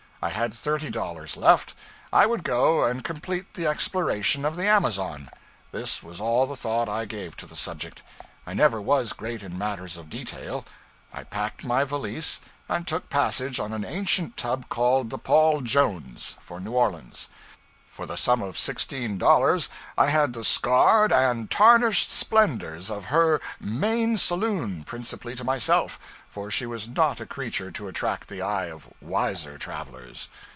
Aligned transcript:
I 0.23 0.29
had 0.29 0.53
thirty 0.53 0.91
dollars 0.91 1.35
left; 1.35 1.73
I 2.13 2.27
would 2.27 2.43
go 2.43 2.85
and 2.85 3.03
complete 3.03 3.55
the 3.55 3.65
exploration 3.65 4.45
of 4.45 4.55
the 4.55 4.67
Amazon. 4.67 5.31
This 5.71 6.03
was 6.03 6.21
all 6.21 6.45
the 6.45 6.55
thought 6.55 6.87
I 6.87 7.05
gave 7.05 7.35
to 7.37 7.47
the 7.47 7.55
subject. 7.55 8.03
I 8.45 8.53
never 8.53 8.79
was 8.79 9.13
great 9.13 9.41
in 9.41 9.57
matters 9.57 9.97
of 9.97 10.11
detail. 10.11 10.63
I 11.11 11.23
packed 11.23 11.63
my 11.63 11.85
valise, 11.85 12.39
and 12.69 12.85
took 12.85 13.09
passage 13.09 13.59
on 13.59 13.73
an 13.73 13.83
ancient 13.83 14.37
tub 14.37 14.69
called 14.69 15.09
the 15.09 15.17
'Paul 15.17 15.61
Jones,' 15.61 16.37
for 16.39 16.59
New 16.59 16.73
Orleans. 16.73 17.27
For 17.87 18.05
the 18.05 18.15
sum 18.15 18.41
of 18.41 18.57
sixteen 18.57 19.17
dollars 19.17 19.67
I 19.97 20.07
had 20.07 20.31
the 20.31 20.45
scarred 20.45 21.11
and 21.11 21.51
tarnished 21.51 22.09
splendors 22.11 22.89
of 22.89 23.05
'her' 23.05 23.41
main 23.59 24.17
saloon 24.17 24.85
principally 24.85 25.35
to 25.35 25.43
myself, 25.43 25.99
for 26.29 26.49
she 26.49 26.65
was 26.65 26.87
not 26.87 27.19
a 27.19 27.25
creature 27.25 27.69
to 27.71 27.89
attract 27.89 28.29
the 28.29 28.41
eye 28.41 28.67
of 28.67 28.87
wiser 29.01 29.57
travelers. 29.57 30.29